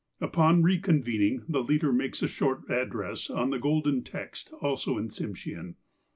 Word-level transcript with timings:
Upon 0.19 0.63
reconvening, 0.63 1.43
the 1.47 1.61
leader 1.61 1.93
makes 1.93 2.23
a 2.23 2.27
short 2.27 2.67
address 2.71 3.29
on 3.29 3.51
the 3.51 3.59
golden 3.59 4.01
text, 4.03 4.51
also 4.59 4.97
in 4.97 5.09
Tsimshean. 5.09 5.75